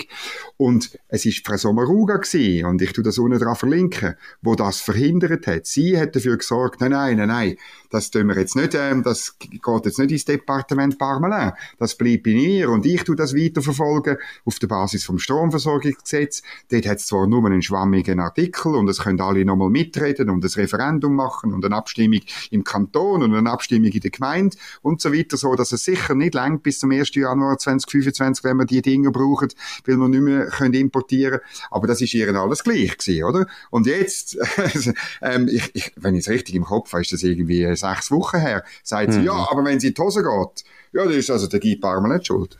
Und 0.57 0.99
es 1.07 1.25
ist 1.25 1.45
Frau 1.45 1.71
Sommaruga 2.15 2.17
gewesen, 2.17 2.65
und 2.65 2.81
ich 2.81 2.93
tu 2.93 3.01
das 3.01 3.17
unten 3.17 3.39
dran 3.39 3.55
verlinken, 3.55 4.15
wo 4.41 4.55
das 4.55 4.81
verhindert 4.81 5.47
hat. 5.47 5.65
Sie 5.65 5.99
hat 5.99 6.15
dafür 6.15 6.37
gesorgt, 6.37 6.81
nein, 6.81 6.91
nein, 6.91 7.17
nein, 7.17 7.27
nein, 7.27 7.57
das 7.95 8.11
tun 8.11 8.27
wir 8.27 8.37
jetzt 8.37 8.57
nicht, 8.57 8.75
ähm, 8.75 9.03
das 9.03 9.39
geht 9.39 9.85
jetzt 9.85 9.99
nicht 9.99 10.11
ins 10.11 10.25
Departement 10.25 10.99
Parmelin. 10.99 11.53
Das 11.79 11.95
bleibt 11.95 12.23
bei 12.23 12.33
mir 12.33 12.69
und 12.69 12.85
ich 12.85 13.03
tu 13.05 13.15
das 13.15 13.33
weiterverfolgen 13.33 14.17
auf 14.43 14.59
der 14.59 14.67
Basis 14.67 15.05
vom 15.05 15.17
Stromversorgungsgesetz. 15.17 16.41
Dort 16.69 16.87
hat 16.87 16.97
es 16.97 17.07
zwar 17.07 17.25
nur 17.25 17.45
einen 17.45 17.61
schwammigen 17.61 18.19
Artikel 18.19 18.75
und 18.75 18.89
es 18.89 18.99
können 18.99 19.21
alle 19.21 19.45
nochmal 19.45 19.69
mitreden 19.69 20.29
und 20.29 20.43
ein 20.43 20.51
Referendum 20.51 21.15
machen 21.15 21.53
und 21.53 21.63
eine 21.63 21.75
Abstimmung 21.75 22.19
im 22.51 22.65
Kanton 22.65 23.23
und 23.23 23.33
eine 23.33 23.49
Abstimmung 23.49 23.91
in 23.91 24.01
der 24.01 24.11
Gemeinde 24.11 24.57
und 24.81 24.99
so 24.99 25.13
weiter, 25.13 25.37
so 25.37 25.55
dass 25.55 25.71
es 25.71 25.85
sicher 25.85 26.15
nicht 26.15 26.33
lang 26.33 26.59
bis 26.59 26.79
zum 26.79 26.91
1. 26.91 27.15
Januar 27.15 27.57
2025, 27.57 28.43
wenn 28.43 28.57
wir 28.57 28.65
die 28.65 28.81
Dinge 28.81 29.09
brauchen, 29.11 29.47
weil 29.85 29.95
wir 29.95 30.09
nicht 30.09 30.21
mehr 30.21 30.47
können 30.47 30.73
importieren 30.73 31.39
Aber 31.71 31.87
das 31.87 32.01
ist 32.01 32.13
ihr 32.13 32.35
alles 32.35 32.65
gleich 32.65 32.97
gewesen, 32.97 33.23
oder? 33.23 33.47
Und 33.69 33.87
jetzt, 33.87 34.37
ähm, 35.21 35.47
ich, 35.47 35.71
ich, 35.73 35.93
wenn 35.95 36.15
ich 36.15 36.27
es 36.27 36.29
richtig 36.29 36.55
im 36.55 36.65
Kopf 36.65 36.91
habe, 36.91 37.01
ist 37.01 37.13
das 37.13 37.23
irgendwie 37.23 37.73
sechs 37.89 38.11
Wochen 38.11 38.39
her, 38.39 38.63
sagt 38.83 39.13
sie, 39.13 39.19
mhm. 39.19 39.25
ja, 39.25 39.47
aber 39.49 39.63
wenn 39.65 39.79
sie 39.79 39.87
in 39.87 39.93
die 39.93 40.01
Hose 40.01 40.21
geht, 40.21 40.63
ja, 40.93 41.03
dann 41.03 41.13
ist 41.13 41.29
also 41.29 41.47
der 41.47 41.59
Guy 41.59 41.75
Parmer 41.75 42.13
nicht 42.13 42.27
schuld. 42.27 42.57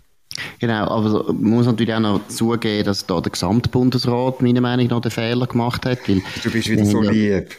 Genau, 0.60 0.88
aber 0.90 1.32
man 1.34 1.52
muss 1.52 1.66
natürlich 1.66 1.94
auch 1.94 2.00
noch 2.00 2.28
zugeben, 2.28 2.86
dass 2.86 3.06
da 3.06 3.22
der 3.22 3.32
Gesamtbundesrat 3.32 4.42
meiner 4.42 4.62
Meinung 4.62 4.88
nach 4.88 5.02
den 5.02 5.12
Fehler 5.12 5.48
gemacht 5.48 5.86
hat. 5.86 6.08
Weil 6.08 6.22
du 6.44 6.52
bist 6.52 6.70
wieder 6.70 6.86
so 6.86 7.02
lieb. 7.02 7.56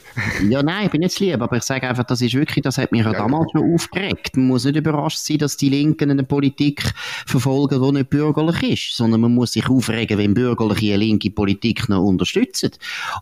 Ja, 0.48 0.62
nein, 0.62 0.86
ich 0.86 0.90
bin 0.90 1.00
nicht 1.00 1.18
lieb, 1.20 1.40
aber 1.40 1.56
ich 1.56 1.62
sage 1.62 1.88
einfach, 1.88 2.04
das 2.04 2.20
ist 2.20 2.34
wirklich, 2.34 2.62
das 2.62 2.78
hat 2.78 2.92
mich 2.92 3.04
ja, 3.04 3.12
damals 3.12 3.50
schon 3.52 3.74
aufgeregt. 3.74 4.36
Man 4.36 4.48
muss 4.48 4.64
nicht 4.64 4.76
überrascht 4.76 5.18
sein, 5.18 5.38
dass 5.38 5.56
die 5.56 5.70
Linken 5.70 6.10
eine 6.10 6.24
Politik 6.24 6.82
verfolgen, 7.26 7.82
die 7.82 7.92
nicht 7.92 8.10
bürgerlich 8.10 8.62
ist, 8.62 8.96
sondern 8.96 9.22
man 9.22 9.34
muss 9.34 9.52
sich 9.52 9.68
aufregen, 9.68 10.18
wenn 10.18 10.34
bürgerliche 10.34 10.96
linke 10.96 11.30
Politik 11.30 11.88
noch 11.88 12.04
unterstützen. 12.04 12.72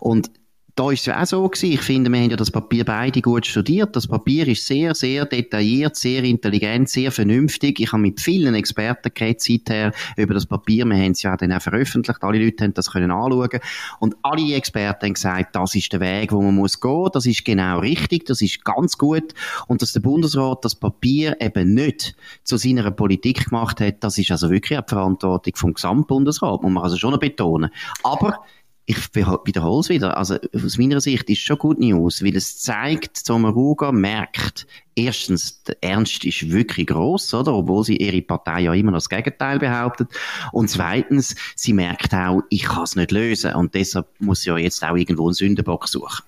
Und 0.00 0.30
da 0.76 0.90
ist 0.90 1.06
es 1.06 1.14
auch 1.14 1.24
so 1.24 1.48
gewesen. 1.48 1.72
Ich 1.72 1.82
finde, 1.82 2.10
wir 2.10 2.18
haben 2.18 2.30
ja 2.30 2.36
das 2.36 2.50
Papier 2.50 2.84
beide 2.84 3.22
gut 3.22 3.46
studiert. 3.46 3.94
Das 3.94 4.08
Papier 4.08 4.48
ist 4.48 4.66
sehr, 4.66 4.94
sehr 4.94 5.24
detailliert, 5.24 5.94
sehr 5.94 6.24
intelligent, 6.24 6.88
sehr 6.88 7.12
vernünftig. 7.12 7.78
Ich 7.78 7.92
habe 7.92 8.02
mit 8.02 8.20
vielen 8.20 8.56
Experten 8.56 9.12
geredet 9.14 9.40
seither 9.40 9.92
über 10.16 10.34
das 10.34 10.46
Papier. 10.46 10.84
Wir 10.84 10.96
haben 10.96 11.12
es 11.12 11.22
ja 11.22 11.36
dann 11.36 11.52
auch 11.52 11.62
veröffentlicht. 11.62 12.24
Alle 12.24 12.44
Leute 12.44 12.64
haben 12.64 12.74
das 12.74 12.90
können 12.90 13.12
anschauen. 13.12 13.60
Und 14.00 14.16
alle 14.22 14.54
Experten 14.54 15.06
haben 15.06 15.14
gesagt, 15.14 15.54
das 15.54 15.76
ist 15.76 15.92
der 15.92 16.00
Weg, 16.00 16.32
wo 16.32 16.42
man 16.42 16.56
muss 16.56 16.80
gehen. 16.80 17.08
Das 17.12 17.24
ist 17.24 17.44
genau 17.44 17.78
richtig. 17.78 18.26
Das 18.26 18.42
ist 18.42 18.64
ganz 18.64 18.98
gut. 18.98 19.32
Und 19.68 19.80
dass 19.80 19.92
der 19.92 20.00
Bundesrat 20.00 20.64
das 20.64 20.74
Papier 20.74 21.40
eben 21.40 21.74
nicht 21.74 22.16
zu 22.42 22.56
seiner 22.56 22.90
Politik 22.90 23.50
gemacht 23.50 23.80
hat, 23.80 24.02
das 24.02 24.18
ist 24.18 24.32
also 24.32 24.50
wirklich 24.50 24.76
eine 24.76 24.88
Verantwortung 24.88 25.54
vom 25.54 25.74
Gesamtbundesrat. 25.74 26.62
Muss 26.62 26.72
man 26.72 26.82
also 26.82 26.96
schon 26.96 27.16
betonen. 27.20 27.70
Aber 28.02 28.40
ich 28.86 29.14
wiederhole 29.14 29.80
es 29.80 29.88
wieder, 29.88 30.16
also 30.16 30.36
aus 30.52 30.76
meiner 30.76 31.00
Sicht 31.00 31.30
ist 31.30 31.40
schon 31.40 31.58
gut 31.58 31.78
News, 31.78 32.22
weil 32.22 32.36
es 32.36 32.58
zeigt, 32.58 33.16
Sommaruga 33.16 33.92
merkt, 33.92 34.66
erstens, 34.94 35.62
der 35.62 35.82
Ernst 35.82 36.24
ist 36.24 36.50
wirklich 36.50 36.88
groß, 36.88 37.32
oder? 37.34 37.54
Obwohl 37.54 37.84
sie 37.84 37.96
ihre 37.96 38.20
Partei 38.20 38.62
ja 38.62 38.74
immer 38.74 38.90
noch 38.90 38.98
das 38.98 39.08
Gegenteil 39.08 39.58
behauptet. 39.58 40.08
Und 40.52 40.68
zweitens, 40.68 41.34
sie 41.56 41.72
merkt 41.72 42.12
auch, 42.12 42.42
ich 42.50 42.64
kann 42.64 42.84
es 42.84 42.94
nicht 42.94 43.10
lösen. 43.10 43.54
Und 43.54 43.74
deshalb 43.74 44.06
muss 44.18 44.42
sie 44.42 44.50
ja 44.50 44.58
jetzt 44.58 44.84
auch 44.84 44.96
irgendwo 44.96 45.26
einen 45.28 45.34
Sündenbock 45.34 45.88
suchen. 45.88 46.24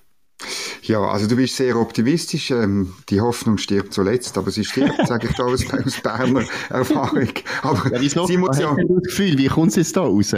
Ja, 0.83 1.01
also 1.01 1.27
du 1.27 1.35
bist 1.35 1.55
sehr 1.55 1.75
optimistisch. 1.75 2.51
Ähm, 2.51 2.93
die 3.09 3.19
Hoffnung 3.19 3.57
stirbt 3.57 3.93
zuletzt, 3.93 4.37
aber 4.37 4.51
sie 4.51 4.63
stirbt, 4.63 5.07
sage 5.07 5.27
ich 5.27 5.35
da 5.35 5.43
aus, 5.43 5.65
aus 5.85 5.99
Berner 6.01 6.43
Erfahrung. 6.69 7.29
Aber 7.63 7.91
ja, 7.91 7.99
wieso? 7.99 8.27
sie 8.27 8.37
muss 8.37 8.59
ja... 8.59 8.75
das 8.75 9.03
Gefühl, 9.03 9.37
wie 9.37 9.47
kommt 9.47 9.69
es 9.69 9.77
jetzt 9.77 9.97
da 9.97 10.01
raus? 10.01 10.35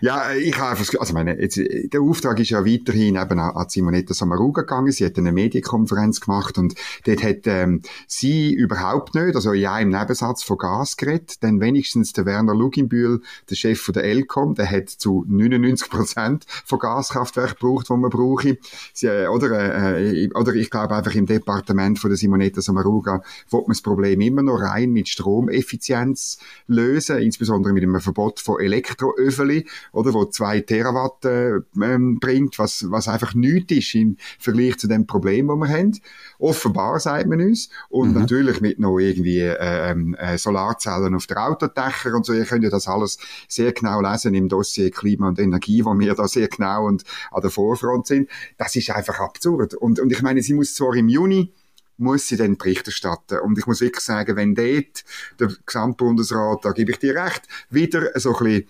Ja, 0.00 0.32
ich 0.32 0.58
habe 0.58 0.70
einfach, 0.70 0.98
also 0.98 1.12
meine, 1.12 1.38
jetzt, 1.40 1.58
der 1.58 2.00
Auftrag 2.00 2.40
ist 2.40 2.50
ja 2.50 2.64
weiterhin 2.64 3.16
eben 3.16 3.38
an 3.38 3.68
Simonetta 3.68 4.14
Samaruga 4.14 4.62
gegangen. 4.62 4.90
Sie 4.92 5.04
hat 5.04 5.18
eine 5.18 5.32
Medienkonferenz 5.32 6.20
gemacht 6.20 6.56
und 6.56 6.74
dort 7.04 7.22
hat 7.22 7.46
ähm, 7.46 7.82
sie 8.06 8.52
überhaupt 8.52 9.14
nicht, 9.14 9.36
also 9.36 9.52
ja 9.52 9.78
im 9.78 9.90
Nebensatz 9.90 10.42
von 10.42 10.56
Gas 10.56 10.96
geredet, 10.96 11.42
denn 11.42 11.60
wenigstens 11.60 12.12
der 12.14 12.24
Werner 12.24 12.54
Luginbühl, 12.54 13.20
der 13.50 13.54
Chef 13.54 13.80
von 13.80 13.92
der 13.92 14.04
Elcom, 14.04 14.54
der 14.54 14.70
hat 14.70 14.88
zu 14.88 15.24
99 15.28 15.90
Prozent 15.90 16.46
von 16.64 16.78
Gaskraftwerken 16.78 17.56
gebraucht, 17.60 17.88
die 17.88 17.96
man 17.96 18.10
brauche. 18.10 18.58
Sie, 18.92 19.06
äh, 19.06 19.33
oder 19.34 19.98
äh, 19.98 20.28
oder 20.34 20.54
ich 20.54 20.70
glaube 20.70 20.94
einfach 20.94 21.14
im 21.14 21.26
Departement 21.26 21.98
von 21.98 22.10
der 22.10 22.16
Simonetta 22.16 22.60
Sommaruga 22.60 23.22
wird 23.50 23.62
man 23.62 23.74
das 23.74 23.82
Problem 23.82 24.20
immer 24.20 24.42
noch 24.42 24.60
rein 24.60 24.90
mit 24.90 25.08
Stromeffizienz 25.08 26.38
lösen, 26.66 27.18
insbesondere 27.18 27.72
mit 27.72 27.82
einem 27.82 28.00
Verbot 28.00 28.40
von 28.40 28.60
Elektroöfeli, 28.60 29.66
oder, 29.92 30.12
wo 30.14 30.24
zwei 30.26 30.60
Terawatt 30.60 31.24
äh, 31.24 31.60
ähm, 31.82 32.18
bringt, 32.20 32.58
was, 32.58 32.86
was 32.90 33.08
einfach 33.08 33.34
nichts 33.34 33.72
ist 33.72 33.94
im 33.94 34.16
Vergleich 34.38 34.78
zu 34.78 34.88
dem 34.88 35.06
Problem, 35.06 35.48
das 35.48 35.56
wir 35.56 35.68
haben. 35.68 36.00
Offenbar, 36.38 37.00
sagt 37.00 37.26
man 37.26 37.40
uns. 37.40 37.68
Und 37.88 38.14
mhm. 38.14 38.20
natürlich 38.20 38.60
mit 38.60 38.78
noch 38.78 38.98
irgendwie 38.98 39.40
äh, 39.40 39.90
ähm, 39.90 40.14
äh, 40.14 40.38
Solarzellen 40.38 41.14
auf 41.14 41.26
der 41.26 41.48
Autodächer 41.48 42.14
und 42.14 42.26
so. 42.26 42.32
Ihr 42.32 42.44
könnt 42.44 42.64
ja 42.64 42.70
das 42.70 42.88
alles 42.88 43.18
sehr 43.48 43.72
genau 43.72 44.00
lesen 44.00 44.34
im 44.34 44.48
Dossier 44.48 44.90
Klima 44.90 45.28
und 45.28 45.38
Energie, 45.38 45.84
wo 45.84 45.98
wir 45.98 46.14
da 46.14 46.28
sehr 46.28 46.48
genau 46.48 46.86
und 46.86 47.04
an 47.30 47.40
der 47.40 47.50
Vorfront 47.50 48.06
sind. 48.06 48.28
Das 48.58 48.76
ist 48.76 48.90
einfach 48.90 49.20
absurd. 49.24 49.74
Und, 49.74 50.00
und 50.00 50.12
ich 50.12 50.22
meine, 50.22 50.42
sie 50.42 50.54
muss 50.54 50.74
zwar 50.74 50.94
im 50.94 51.08
Juni 51.08 51.52
muss 51.96 52.26
sie 52.26 52.36
dann 52.36 52.56
Bericht 52.56 52.86
erstatten. 52.86 53.38
Und 53.38 53.58
ich 53.58 53.66
muss 53.66 53.80
wirklich 53.80 54.04
sagen, 54.04 54.36
wenn 54.36 54.54
dort 54.54 55.04
der 55.38 55.52
Gesamtbundesrat, 55.64 56.64
da 56.64 56.72
gebe 56.72 56.90
ich 56.90 56.98
dir 56.98 57.14
recht, 57.14 57.42
wieder 57.70 58.10
so 58.18 58.36
ein 58.36 58.44
bisschen 58.44 58.68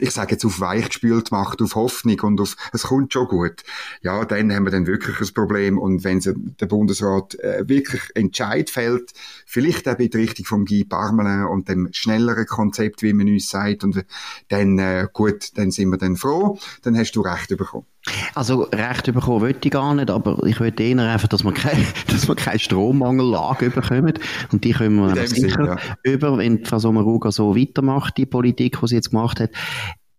ich 0.00 0.10
sage 0.12 0.32
jetzt 0.32 0.44
auf 0.44 0.60
weich 0.60 0.88
gespült 0.88 1.32
macht, 1.32 1.60
auf 1.60 1.74
Hoffnung 1.74 2.20
und 2.20 2.40
auf, 2.40 2.56
es 2.72 2.84
kommt 2.84 3.12
schon 3.12 3.26
gut. 3.26 3.64
Ja, 4.02 4.24
dann 4.24 4.52
haben 4.52 4.64
wir 4.64 4.70
dann 4.70 4.86
wirklich 4.86 5.20
ein 5.20 5.34
Problem. 5.34 5.78
Und 5.78 6.04
wenn 6.04 6.20
der 6.20 6.66
Bundesrat 6.66 7.34
äh, 7.40 7.68
wirklich 7.68 8.02
Entscheid 8.14 8.70
fällt, 8.70 9.12
vielleicht 9.46 9.88
auch 9.88 9.98
in 9.98 10.10
die 10.10 10.16
Richtung 10.16 10.46
vom 10.46 10.64
Guy 10.64 10.84
Parmelin 10.84 11.46
und 11.46 11.68
dem 11.68 11.88
schnelleren 11.92 12.46
Konzept, 12.46 13.02
wie 13.02 13.12
man 13.12 13.28
uns 13.28 13.48
sagt, 13.48 13.84
und 13.84 14.04
dann, 14.48 14.78
äh, 14.78 15.08
gut, 15.12 15.56
dann 15.58 15.70
sind 15.70 15.90
wir 15.90 15.98
dann 15.98 16.16
froh, 16.16 16.58
dann 16.82 16.96
hast 16.96 17.12
du 17.12 17.22
Recht 17.22 17.48
bekommen. 17.48 17.86
Also 18.34 18.62
Recht 18.64 19.12
bekommen 19.12 19.40
wollte 19.40 19.68
ich 19.68 19.72
gar 19.72 19.94
nicht, 19.94 20.10
aber 20.10 20.44
ich 20.44 20.60
wollte 20.60 20.82
eher 20.82 20.98
einfach, 20.98 21.28
dass 21.28 21.44
wir, 21.44 21.52
kein, 21.52 21.86
dass 22.08 22.28
wir 22.28 22.34
keine 22.34 22.58
Strommangellage 22.58 23.70
bekommen. 23.70 24.14
Und 24.52 24.64
die 24.64 24.72
können 24.72 24.96
wir 24.96 25.26
sicher 25.26 25.66
ja. 25.66 25.76
über, 26.02 26.38
wenn 26.38 26.64
Frau 26.64 26.78
Sommaruga 26.78 27.32
so 27.32 27.56
weitermacht, 27.56 28.16
die 28.16 28.26
Politik, 28.26 28.78
die 28.80 28.88
sie 28.88 28.96
jetzt 28.96 29.10
gemacht 29.10 29.40
hat. 29.40 29.50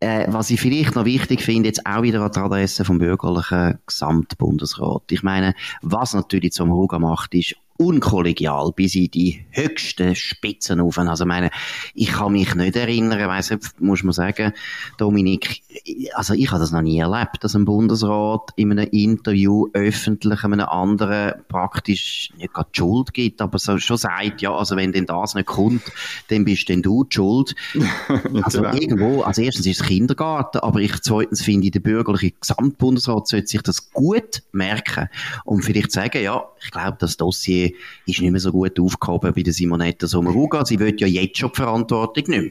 Äh, 0.01 0.25
was 0.27 0.49
ich 0.49 0.59
vielleicht 0.59 0.95
noch 0.95 1.05
wichtig 1.05 1.41
finde, 1.41 1.69
jetzt 1.69 1.85
auch 1.85 2.01
wieder 2.01 2.21
an 2.21 2.31
der 2.31 2.43
Adresse 2.43 2.83
vom 2.83 2.97
bürgerlichen 2.97 3.79
Gesamtbundesrat. 3.85 5.03
Ich 5.11 5.23
meine, 5.23 5.55
was 5.81 6.13
natürlich 6.13 6.53
Sommaruga 6.53 6.99
macht, 6.99 7.33
ist 7.33 7.55
unkollegial 7.77 8.71
bis 8.73 8.95
in 8.95 9.11
die 9.11 9.45
höchsten 9.51 10.15
Spitzen 10.15 10.79
auf. 10.79 10.97
Also 10.97 11.25
meine, 11.25 11.51
ich 11.93 12.07
kann 12.07 12.31
mich 12.31 12.55
nicht 12.55 12.75
erinnern, 12.75 13.27
weiss 13.27 13.51
nicht, 13.51 13.81
muss 13.81 14.03
man 14.03 14.13
sagen, 14.13 14.53
Dominik, 14.97 15.61
also 16.13 16.33
ich 16.33 16.51
habe 16.51 16.59
das 16.59 16.71
noch 16.71 16.81
nie 16.81 16.99
erlebt, 16.99 17.43
dass 17.43 17.55
ein 17.55 17.65
Bundesrat 17.65 18.51
in 18.55 18.71
einem 18.71 18.89
Interview 18.91 19.67
öffentlich 19.73 20.43
einem 20.43 20.61
anderen 20.61 21.33
praktisch 21.49 22.31
nicht 22.37 22.53
gerade 22.53 22.69
die 22.73 22.79
Schuld 22.79 23.13
gibt, 23.13 23.41
aber 23.41 23.59
so 23.59 23.77
schon 23.77 23.97
sagt, 23.97 24.41
ja, 24.41 24.55
also 24.55 24.77
wenn 24.77 24.93
denn 24.93 25.05
das 25.05 25.35
nicht 25.35 25.47
kommt, 25.47 25.83
dann 26.29 26.45
bist 26.45 26.69
denn 26.69 26.81
du 26.81 27.03
die 27.03 27.15
Schuld. 27.15 27.55
also 28.43 28.63
irgendwo, 28.63 29.21
also 29.23 29.41
erstens 29.41 29.67
ist 29.67 29.81
es 29.81 29.87
Kindergarten, 29.87 30.59
aber 30.59 30.79
ich 30.79 31.01
zweitens 31.01 31.41
finde, 31.41 31.71
der 31.71 31.81
bürgerliche 31.81 32.31
Gesamtbundesrat 32.39 33.27
sollte 33.27 33.47
sich 33.47 33.61
das 33.61 33.91
gut 33.91 34.43
merken 34.53 35.09
und 35.43 35.63
vielleicht 35.63 35.91
sagen, 35.91 36.23
ja, 36.23 36.45
ich 36.65 36.71
glaube, 36.71 36.97
das 36.99 37.17
Dossier 37.17 37.71
ist 38.05 38.19
nicht 38.19 38.31
mehr 38.31 38.39
so 38.41 38.51
gut 38.51 38.79
aufgehoben 38.79 39.33
bei 39.33 39.43
der 39.43 39.53
Simonetta 39.53 40.07
Sommaruga. 40.07 40.65
Sie 40.65 40.79
will 40.79 40.95
ja 40.99 41.07
jetzt 41.07 41.37
schon 41.37 41.51
die 41.51 41.57
Verantwortung 41.57 42.23
mehr. 42.27 42.49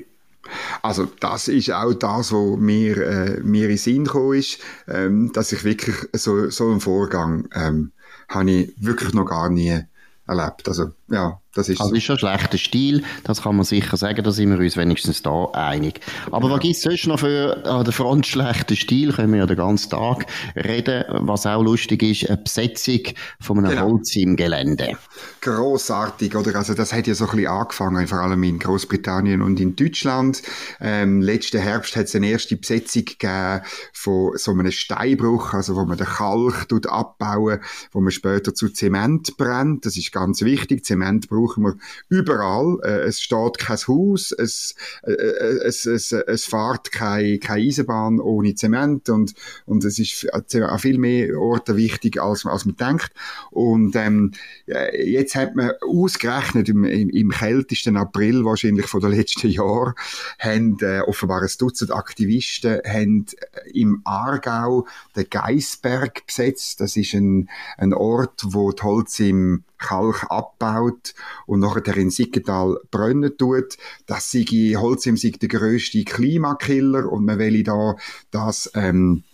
Also 0.83 1.07
das 1.21 1.49
ist 1.49 1.73
auch 1.73 1.95
das, 1.95 2.33
was 2.33 2.59
mir, 2.59 2.97
äh, 2.99 3.41
mir 3.41 3.71
in 3.71 3.77
Sinn 3.79 4.05
gekommen 4.05 4.39
ist, 4.39 4.59
ähm, 4.87 5.33
dass 5.33 5.53
ich 5.53 5.65
wirklich 5.65 5.97
so, 6.13 6.51
so 6.51 6.71
einen 6.71 6.81
Vorgang 6.81 7.49
ähm, 7.55 7.93
habe 8.29 8.51
ich 8.51 8.75
wirklich 8.77 9.15
noch 9.15 9.25
gar 9.25 9.49
nie 9.49 9.81
erlebt. 10.27 10.69
Also 10.69 10.93
ja, 11.09 11.41
das 11.55 11.69
ist 11.69 11.81
also 11.81 11.91
so. 11.91 11.97
ist 11.97 12.05
schon 12.05 12.17
ein 12.17 12.19
schlechter 12.19 12.59
Stil, 12.59 13.05
das 13.25 13.43
kann 13.43 13.57
man 13.57 13.65
sicher 13.65 13.97
sagen, 13.97 14.23
da 14.23 14.31
sind 14.31 14.51
wir 14.51 14.59
uns 14.59 14.77
wenigstens 14.77 15.23
da 15.23 15.47
einig. 15.53 16.01
Aber 16.31 16.49
ja. 16.49 16.55
was 16.55 16.61
gibt 16.61 16.77
es 16.77 16.83
sonst 16.83 17.07
noch 17.07 17.21
für 17.21 17.65
an 17.65 17.85
der 17.85 17.93
Front 17.93 18.27
schlechten 18.27 18.77
Stil, 18.77 19.13
können 19.13 19.33
wir 19.33 19.41
ja 19.41 19.47
den 19.47 19.57
ganzen 19.57 19.91
Tag 19.91 20.27
reden, 20.57 21.05
was 21.09 21.47
auch 21.47 21.63
lustig 21.63 22.03
ist, 22.03 22.29
eine 22.29 22.39
Besetzung 22.39 23.01
von 23.41 23.59
einem 23.59 23.71
genau. 23.71 23.91
Holz 23.91 24.17
im 24.17 24.37
Gelände. 24.37 24.93
Grossartig, 25.41 26.35
oder? 26.37 26.55
Also 26.57 26.75
das 26.75 26.93
hat 26.93 27.07
ja 27.07 27.15
so 27.15 27.25
ein 27.25 27.37
bisschen 27.37 27.51
angefangen, 27.51 28.07
vor 28.07 28.19
allem 28.19 28.43
in 28.43 28.59
Großbritannien 28.59 29.43
und 29.43 29.61
in 29.61 29.77
Deutschland. 29.77 30.43
Ähm, 30.81 31.21
letzten 31.21 31.61
Herbst 31.61 31.97
hat 31.97 32.07
es 32.07 32.17
eine 32.17 32.29
erste 32.29 32.57
Besetzung 32.57 33.05
gegeben 33.05 33.61
von 33.93 34.33
so 34.37 34.53
einem 34.53 34.71
Steinbruch, 34.71 35.55
also 35.55 35.77
wo 35.77 35.85
man 35.85 35.99
den 35.99 36.07
Kalk 36.07 36.67
abbauen, 36.87 37.61
wo 37.93 38.01
man 38.01 38.11
später 38.11 38.55
zu 38.55 38.69
Zement 38.69 39.37
brennt. 39.37 39.87
Das 39.87 39.97
ist 39.97 40.13
ganz 40.13 40.43
wichtig. 40.43 40.85
Zement 40.85 41.29
braucht 41.29 41.44
brauchen 41.45 41.65
wir 41.65 41.77
überall. 42.09 42.79
Äh, 42.83 43.09
es 43.09 43.21
steht 43.21 43.59
kein 43.59 43.77
Haus, 43.77 44.33
es, 44.33 44.75
äh, 45.03 45.13
äh, 45.13 45.67
es, 45.67 45.87
es, 45.87 46.13
es 46.13 46.45
fährt 46.45 46.93
keine, 46.93 47.39
keine 47.39 47.63
Eisenbahn 47.63 48.21
ohne 48.21 48.55
Zement 48.55 49.09
und, 49.09 49.35
und 49.67 49.85
es 49.85 49.99
ist 49.99 50.33
an 50.33 50.79
viel 50.79 50.99
mehr 50.99 51.39
Orten 51.39 51.77
wichtig, 51.77 52.21
als, 52.21 52.47
als 52.47 52.65
man 52.65 52.77
denkt. 52.77 53.11
Und 53.51 53.97
ähm, 53.97 54.33
jetzt 54.67 55.35
hat 55.35 55.55
man 55.57 55.73
ausgerechnet 55.87 56.69
im, 56.69 56.85
im, 56.85 57.11
im 57.11 57.31
kältesten 57.31 57.97
April 57.97 58.45
wahrscheinlich 58.45 58.87
von 58.87 59.01
den 59.01 59.13
letzten 59.13 59.49
Jahren, 59.49 59.95
haben 60.39 60.79
äh, 60.81 61.01
offenbar 61.01 61.43
ein 61.43 61.49
Dutzend 61.59 61.93
Aktivisten 61.93 62.81
haben 62.85 63.27
im 63.73 64.01
Aargau 64.05 64.87
den 65.17 65.29
Geisberg 65.31 66.27
besetzt. 66.27 66.81
Das 66.81 66.97
ist 66.97 67.15
ein, 67.15 67.49
ein 67.77 67.95
Ort, 67.95 68.43
wo 68.45 68.73
die 68.73 68.83
Holz 68.83 69.21
im 69.21 69.65
Kalk 69.79 70.27
abbaut 70.31 71.15
und 71.47 71.61
nachher 71.61 71.97
in 71.97 72.11
Siggetal 72.11 72.79
brennen 72.91 73.37
tut. 73.37 73.77
Das 74.07 74.31
sei 74.31 74.45
Holzim 74.77 75.17
sei 75.17 75.31
der 75.31 75.49
grösste 75.49 76.05
Klimakiller 76.05 77.11
und 77.11 77.25
man 77.25 77.39
will 77.39 77.63
da 77.63 77.97
das 78.31 78.71
ähm, 78.75 79.25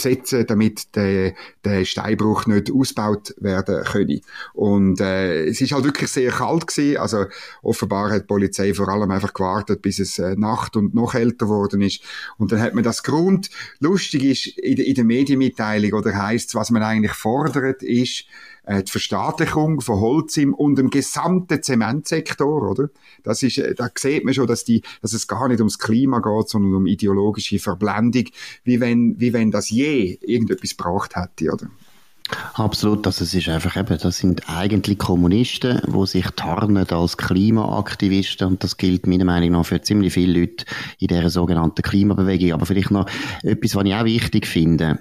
besetzen, 0.00 0.46
damit 0.46 0.96
der, 0.96 1.34
der 1.64 1.84
Steinbruch 1.84 2.46
nicht 2.46 2.70
ausgebaut 2.72 3.34
werden 3.38 3.84
könne. 3.84 4.20
Und 4.54 5.00
äh, 5.00 5.44
es 5.44 5.60
ist 5.60 5.72
halt 5.72 5.84
wirklich 5.84 6.10
sehr 6.10 6.30
kalt 6.30 6.66
gewesen. 6.66 6.96
Also 6.98 7.26
offenbar 7.62 8.10
hat 8.10 8.22
die 8.22 8.26
Polizei 8.26 8.72
vor 8.74 8.88
allem 8.88 9.10
einfach 9.10 9.34
gewartet, 9.34 9.82
bis 9.82 9.98
es 9.98 10.18
äh, 10.18 10.36
Nacht 10.36 10.76
und 10.76 10.94
noch 10.94 11.14
älter 11.14 11.46
geworden 11.46 11.82
ist. 11.82 12.02
Und 12.38 12.52
dann 12.52 12.60
hat 12.60 12.74
man 12.74 12.84
das 12.84 13.02
Grund. 13.02 13.50
Lustig 13.78 14.24
ist 14.24 14.46
in, 14.58 14.78
in 14.78 14.94
der 14.94 15.04
Medienmitteilung 15.04 15.92
oder 15.92 16.16
heißt 16.16 16.54
was 16.54 16.70
man 16.70 16.82
eigentlich 16.82 17.12
fordert, 17.12 17.82
ist 17.82 18.24
äh, 18.70 18.84
die 18.84 18.90
Verstaatlichung 18.90 19.80
von 19.80 19.98
Holzim 20.00 20.54
und 20.54 20.76
dem 20.76 20.90
gesamten 20.90 21.60
Zementsektor, 21.60 22.70
oder? 22.70 22.88
Das 23.24 23.42
ist, 23.42 23.58
äh, 23.58 23.74
da 23.74 23.90
sieht 23.92 24.24
man 24.24 24.32
schon, 24.32 24.46
dass 24.46 24.62
die, 24.62 24.82
dass 25.02 25.12
es 25.12 25.26
gar 25.26 25.48
nicht 25.48 25.58
ums 25.58 25.80
Klima 25.80 26.20
geht, 26.20 26.48
sondern 26.48 26.74
um 26.74 26.86
ideologische 26.86 27.58
Verblendung, 27.58 28.26
wie 28.62 28.78
wenn, 28.78 29.18
wie 29.18 29.32
wenn 29.32 29.50
das 29.50 29.70
je 29.70 30.18
irgendetwas 30.22 30.76
gebracht 30.76 31.16
hätte, 31.16 31.52
oder? 31.52 31.66
Absolut, 32.54 33.04
also 33.08 33.24
ist 33.24 33.48
einfach 33.48 33.76
eben, 33.76 33.98
das 33.98 34.18
sind 34.18 34.48
eigentlich 34.48 34.98
Kommunisten, 34.98 35.80
die 35.84 36.06
sich 36.06 36.26
tarnen 36.36 36.88
als 36.88 37.16
Klimaaktivisten 37.16 38.46
und 38.46 38.62
das 38.62 38.76
gilt 38.76 39.08
meiner 39.08 39.24
Meinung 39.24 39.50
nach 39.50 39.66
für 39.66 39.82
ziemlich 39.82 40.12
viele 40.12 40.38
Leute 40.38 40.64
in 41.00 41.08
dieser 41.08 41.28
sogenannten 41.28 41.82
Klimabewegung. 41.82 42.52
Aber 42.52 42.66
vielleicht 42.66 42.92
noch 42.92 43.06
etwas, 43.42 43.74
was 43.74 43.84
ich 43.84 43.94
auch 43.94 44.04
wichtig 44.04 44.46
finde 44.46 45.00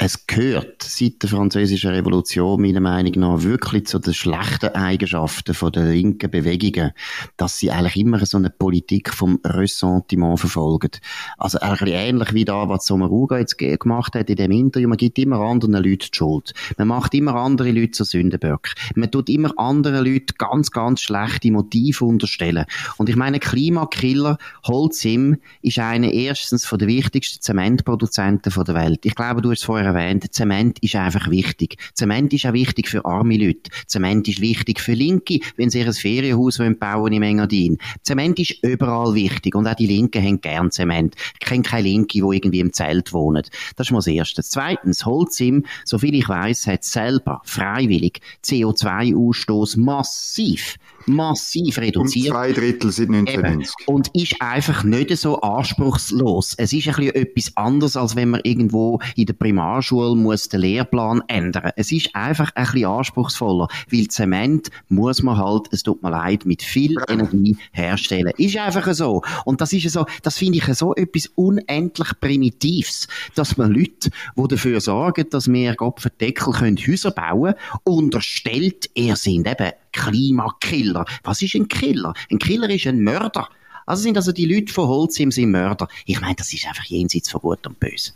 es 0.00 0.28
gehört 0.28 0.80
seit 0.84 1.24
der 1.24 1.28
französischen 1.28 1.90
Revolution 1.90 2.62
meiner 2.62 2.78
Meinung 2.78 3.14
nach 3.16 3.42
wirklich 3.42 3.86
zu 3.86 3.98
den 3.98 4.14
schlechten 4.14 4.68
Eigenschaften 4.68 5.54
von 5.54 5.72
der 5.72 5.86
linken 5.86 6.30
Bewegungen, 6.30 6.92
dass 7.36 7.58
sie 7.58 7.72
eigentlich 7.72 7.96
immer 7.96 8.24
so 8.24 8.36
eine 8.36 8.50
Politik 8.50 9.12
vom 9.12 9.40
Ressentiment 9.44 10.38
verfolgen. 10.38 10.92
Also 11.36 11.58
ein 11.58 11.76
ähnlich 11.88 12.32
wie 12.32 12.44
da, 12.44 12.68
was 12.68 12.86
Sommaruga 12.86 13.38
jetzt 13.38 13.58
gemacht 13.58 14.14
hat 14.14 14.30
in 14.30 14.36
dem 14.36 14.52
Interview. 14.52 14.88
Man 14.88 14.98
gibt 14.98 15.18
immer 15.18 15.40
anderen 15.40 15.82
Leuten 15.82 15.98
die 16.12 16.16
Schuld. 16.16 16.54
Man 16.76 16.86
macht 16.86 17.12
immer 17.14 17.34
andere 17.34 17.72
Leute 17.72 17.90
zu 17.90 18.04
Sündenböck. 18.04 18.74
Man 18.94 19.10
tut 19.10 19.28
immer 19.28 19.52
anderen 19.58 20.04
Leuten 20.04 20.34
ganz, 20.38 20.70
ganz 20.70 21.00
schlechte 21.00 21.50
Motive 21.50 22.04
unterstellen. 22.04 22.66
Und 22.98 23.08
ich 23.08 23.16
meine, 23.16 23.40
Klimakiller 23.40 24.38
Holzim 24.64 25.38
ist 25.60 25.80
einer 25.80 26.12
erstens 26.12 26.64
von 26.64 26.78
den 26.78 26.86
wichtigsten 26.86 27.42
Zementproduzenten 27.42 28.52
der 28.64 28.74
Welt. 28.76 29.04
Ich 29.04 29.16
glaube, 29.16 29.42
du 29.42 29.50
hast 29.50 29.58
es 29.58 29.64
vorher 29.64 29.87
erwähnt, 29.88 30.32
Zement 30.32 30.78
ist 30.80 30.96
einfach 30.96 31.30
wichtig. 31.30 31.76
Zement 31.94 32.32
ist 32.32 32.46
auch 32.46 32.52
wichtig 32.52 32.88
für 32.88 33.04
arme 33.04 33.36
Leute. 33.36 33.70
Zement 33.86 34.28
ist 34.28 34.40
wichtig 34.40 34.80
für 34.80 34.92
Linke, 34.92 35.40
wenn 35.56 35.70
sie 35.70 35.80
ihr 35.80 35.92
Ferienhaus 35.92 36.60
bauen 36.78 37.12
im 37.12 37.22
Engadin. 37.22 37.78
Zement 38.02 38.38
ist 38.38 38.62
überall 38.62 39.14
wichtig 39.14 39.54
und 39.54 39.66
auch 39.66 39.74
die 39.74 39.86
Linken 39.86 40.22
haben 40.22 40.40
gern 40.40 40.70
Zement. 40.70 41.14
Ich 41.40 41.46
kenne 41.46 41.62
keine 41.62 41.88
Linke, 41.88 42.12
die 42.12 42.18
irgendwie 42.18 42.60
im 42.60 42.72
Zelt 42.72 43.12
wohnen. 43.12 43.42
Das 43.76 43.88
ist 43.88 43.90
mal 43.90 43.98
das 43.98 44.06
Erste. 44.06 44.42
Zweitens, 44.42 45.04
Holzim, 45.04 45.64
soviel 45.84 46.14
ich 46.14 46.28
weiß, 46.28 46.66
hat 46.66 46.84
selber 46.84 47.40
freiwillig 47.44 48.20
CO2-Ausstoß 48.44 49.78
massiv 49.78 50.76
massiv 51.08 51.78
reduziert. 51.78 52.26
Um 52.28 52.32
zwei 52.32 52.52
Drittel 52.52 52.92
seit 52.92 53.08
1990. 53.08 53.74
Eben. 53.80 53.94
Und 53.94 54.10
ist 54.14 54.40
einfach 54.40 54.84
nicht 54.84 55.16
so 55.16 55.40
anspruchslos. 55.40 56.54
Es 56.56 56.72
ist 56.72 56.88
ein 56.88 56.94
bisschen 56.94 57.14
etwas 57.14 57.56
anderes, 57.56 57.96
als 57.96 58.16
wenn 58.16 58.30
man 58.30 58.40
irgendwo 58.44 59.00
in 59.16 59.26
der 59.26 59.34
Primarschule 59.34 60.14
muss 60.14 60.48
den 60.48 60.60
Lehrplan 60.60 61.22
ändern. 61.28 61.72
Es 61.76 61.92
ist 61.92 62.14
einfach 62.14 62.50
ein 62.54 62.64
bisschen 62.64 62.86
anspruchsvoller, 62.86 63.68
weil 63.90 64.08
Zement 64.08 64.70
muss 64.88 65.22
man 65.22 65.36
halt, 65.36 65.66
es 65.72 65.82
tut 65.82 66.02
mir 66.02 66.10
leid, 66.10 66.44
mit 66.46 66.62
viel 66.62 66.96
Energie 67.08 67.56
herstellen. 67.72 68.32
Ist 68.36 68.56
einfach 68.56 68.92
so. 68.92 69.22
Und 69.44 69.60
das 69.60 69.72
ist 69.72 69.90
so, 69.90 70.06
das 70.22 70.38
finde 70.38 70.58
ich 70.58 70.64
so 70.74 70.94
etwas 70.94 71.26
unendlich 71.34 72.08
Primitives, 72.20 73.08
dass 73.34 73.56
man 73.56 73.72
Leute, 73.72 74.10
die 74.36 74.48
dafür 74.48 74.80
sorgen, 74.80 75.26
dass 75.30 75.48
wir 75.48 75.74
Gott 75.74 75.98
Deckel 76.20 76.52
können 76.52 76.76
Häuser 76.76 77.10
bauen, 77.10 77.54
unterstellt, 77.84 78.90
er 78.94 79.16
sind 79.16 79.46
eben 79.46 79.72
Klimakiller. 79.98 81.04
Was 81.24 81.42
ist 81.42 81.54
ein 81.54 81.68
Killer? 81.68 82.14
Ein 82.30 82.38
Killer 82.38 82.70
ist 82.70 82.86
ein 82.86 83.02
Mörder. 83.02 83.48
Also 83.86 84.02
sind 84.02 84.16
also 84.16 84.32
die 84.32 84.46
Leute 84.46 84.72
von 84.72 84.86
Holzim 84.86 85.30
sind 85.30 85.50
Mörder. 85.50 85.88
Ich 86.06 86.20
meine, 86.20 86.34
das 86.36 86.52
ist 86.52 86.66
einfach 86.66 86.84
jenseits 86.84 87.30
von 87.30 87.40
Gut 87.40 87.66
und 87.66 87.80
Böse. 87.80 88.12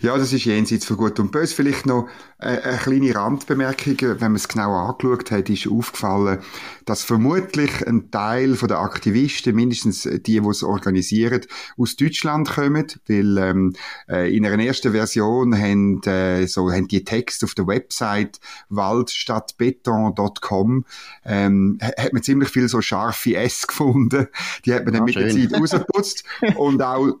Ja, 0.00 0.16
das 0.16 0.32
ist 0.32 0.44
jenseits 0.44 0.84
von 0.84 0.96
Gut 0.96 1.18
und 1.20 1.32
Böse. 1.32 1.54
Vielleicht 1.54 1.86
noch 1.86 2.08
eine, 2.38 2.62
eine 2.62 2.78
kleine 2.78 3.14
Randbemerkung, 3.14 3.96
wenn 4.00 4.18
man 4.18 4.36
es 4.36 4.48
genau 4.48 4.74
angeschaut 4.74 5.30
hat, 5.30 5.50
ist 5.50 5.66
aufgefallen, 5.66 6.38
dass 6.84 7.02
vermutlich 7.02 7.86
ein 7.86 8.10
Teil 8.10 8.54
der 8.54 8.78
Aktivisten, 8.78 9.54
mindestens 9.54 10.02
die, 10.02 10.20
die 10.20 10.38
es 10.38 10.62
organisieren, 10.62 11.42
aus 11.76 11.96
Deutschland 11.96 12.48
kommen, 12.48 12.86
weil 13.08 13.36
ähm, 13.38 13.74
äh, 14.08 14.34
in 14.34 14.46
einer 14.46 14.62
ersten 14.62 14.92
Version 14.92 15.58
haben, 15.58 16.00
äh, 16.04 16.46
so, 16.46 16.70
haben 16.70 16.88
die 16.88 17.04
Texte 17.04 17.44
auf 17.46 17.54
der 17.54 17.66
Website 17.66 18.38
waldstadtbeton.com 18.68 20.84
ähm, 21.24 21.78
hat 21.80 22.12
man 22.12 22.22
ziemlich 22.22 22.50
viel 22.50 22.68
so 22.68 22.80
scharfe 22.80 23.34
S 23.36 23.66
gefunden. 23.66 24.28
Die 24.64 24.72
hat 24.72 24.84
man 24.84 24.94
dann 24.94 25.02
ah, 25.02 25.06
mit 25.06 25.14
schön. 25.14 25.34
der 25.34 25.50
Zeit 25.50 25.60
rausgeputzt 25.60 26.22
und 26.56 26.80
auch 26.82 27.16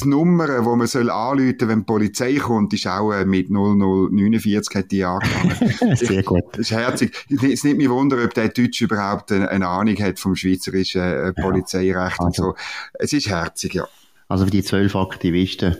die 0.00 0.08
Nummer, 0.08 0.64
wo 0.64 0.76
man 0.76 0.86
soll 0.86 1.10
anrufen, 1.10 1.68
wenn 1.68 1.80
die 1.80 1.84
Polizei 1.84 2.36
kommt, 2.36 2.72
ist 2.72 2.86
auch 2.86 3.12
äh, 3.12 3.24
mit 3.24 3.50
0049 3.50 4.74
hat 4.74 4.90
die 4.90 5.04
angefangen. 5.04 5.96
Sehr 5.96 6.22
gut. 6.22 6.44
Das 6.52 6.60
ist 6.60 6.70
herzig. 6.70 7.16
Es 7.30 7.64
nimmt 7.64 7.78
mich 7.78 7.88
wunder, 7.88 8.22
ob 8.24 8.34
der 8.34 8.48
Deutsch 8.48 8.80
überhaupt 8.82 9.32
eine, 9.32 9.48
eine 9.48 9.66
Ahnung 9.66 9.96
hat 9.98 10.18
vom 10.18 10.36
schweizerischen 10.36 11.02
äh, 11.02 11.32
Polizeirecht 11.32 12.18
ja. 12.18 12.24
also. 12.24 12.24
und 12.24 12.34
so. 12.34 12.54
Es 12.94 13.12
ist 13.12 13.28
herzig, 13.28 13.74
ja. 13.74 13.86
Also 14.28 14.44
für 14.44 14.50
die 14.50 14.62
zwölf 14.62 14.96
Aktivisten 14.96 15.76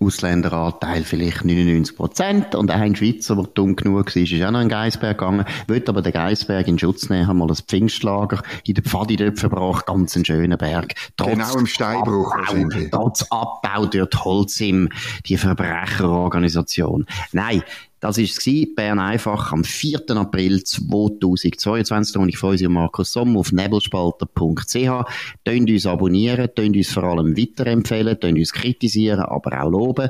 Ausländeranteil 0.00 1.04
vielleicht 1.04 1.44
99 1.44 1.96
Prozent 1.96 2.54
und 2.54 2.70
ein 2.70 2.96
Schweizer, 2.96 3.36
der 3.36 3.44
dumm 3.44 3.76
genug 3.76 4.14
war, 4.14 4.22
ist 4.22 4.42
auch 4.42 4.50
noch 4.50 4.60
in 4.60 4.68
Geisberg 4.68 5.18
gegangen, 5.18 5.44
wollte 5.68 5.90
aber 5.90 6.02
den 6.02 6.12
Geisberg 6.12 6.68
in 6.68 6.78
Schutz 6.78 7.08
nehmen, 7.08 7.26
haben 7.26 7.38
mal 7.38 7.48
ein 7.48 7.56
Pfingstlager 7.56 8.42
in 8.64 8.74
der 8.74 8.84
Pfadi 8.84 9.16
dort 9.16 9.38
verbracht, 9.38 9.86
ganz 9.86 10.16
einen 10.16 10.24
schönen 10.24 10.58
Berg. 10.58 10.94
Trotz 11.16 11.30
genau 11.30 11.58
im 11.58 11.66
Steinbruch 11.66 12.32
Abbau, 12.34 12.68
Trotz 12.90 13.22
Abbau 13.30 13.86
dort 13.86 14.24
Holzim, 14.24 14.88
die 15.26 15.36
Verbrecherorganisation. 15.36 17.06
Nein, 17.32 17.62
das 18.06 18.18
war 18.18 18.24
es, 18.24 18.74
Bern 18.76 19.00
einfach 19.00 19.52
am 19.52 19.64
4. 19.64 20.10
April 20.10 20.62
2022. 20.62 22.16
Und 22.16 22.28
ich 22.28 22.38
freue 22.38 22.52
mich 22.52 22.68
Markus 22.68 23.12
Sommer 23.12 23.40
auf 23.40 23.50
nebelspalter.ch. 23.50 25.04
Tönt 25.44 25.70
uns 25.70 25.86
abonnieren, 25.86 26.48
tönt 26.54 26.76
uns 26.76 26.92
vor 26.92 27.04
allem 27.04 27.36
weiterempfehlen, 27.36 28.20
tönt 28.20 28.38
uns 28.38 28.52
kritisieren, 28.52 29.20
aber 29.20 29.60
auch 29.60 29.70
loben. 29.70 30.08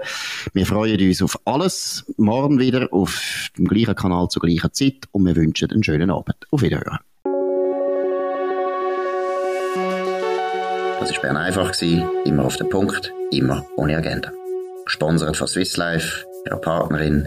Wir 0.53 0.67
freuen 0.67 1.01
uns 1.01 1.23
auf 1.23 1.39
alles. 1.47 2.05
Morgen 2.19 2.59
wieder 2.59 2.93
auf 2.93 3.51
dem 3.57 3.67
gleichen 3.67 3.95
Kanal 3.95 4.29
zur 4.29 4.43
gleichen 4.43 4.73
Zeit 4.75 5.09
und 5.13 5.25
wir 5.25 5.35
wünschen 5.35 5.71
einen 5.71 5.83
schönen 5.83 6.11
Abend. 6.11 6.37
Auf 6.51 6.61
Wiederhören. 6.61 6.99
Das 11.01 11.15
war 11.15 11.23
Bern 11.23 11.37
einfach, 11.37 11.73
immer 11.81 12.45
auf 12.45 12.57
den 12.57 12.69
Punkt, 12.69 13.13
immer 13.31 13.65
ohne 13.77 13.97
Agenda. 13.97 14.33
Gesponsert 14.85 15.37
von 15.37 15.47
Swiss 15.47 15.77
Life, 15.77 16.27
ihrer 16.45 16.61
Partnerin 16.61 17.27